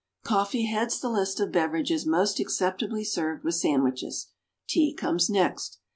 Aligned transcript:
= 0.15 0.23
Coffee 0.23 0.65
heads 0.65 0.99
the 0.99 1.11
list 1.11 1.39
of 1.39 1.51
beverages 1.51 2.07
most 2.07 2.39
acceptably 2.39 3.03
served 3.03 3.43
with 3.43 3.53
sandwiches. 3.53 4.29
Tea 4.67 4.95
comes 4.95 5.29
next. 5.29 5.77